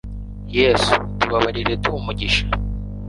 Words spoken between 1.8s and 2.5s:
duhe umugissha